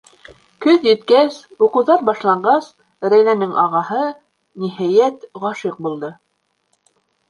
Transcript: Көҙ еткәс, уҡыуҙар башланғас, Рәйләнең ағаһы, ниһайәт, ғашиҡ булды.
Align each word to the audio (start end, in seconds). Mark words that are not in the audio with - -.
Көҙ 0.65 0.87
еткәс, 0.87 1.37
уҡыуҙар 1.67 2.01
башланғас, 2.09 2.71
Рәйләнең 3.15 3.55
ағаһы, 3.67 4.03
ниһайәт, 4.67 5.33
ғашиҡ 5.49 5.83
булды. 5.87 6.17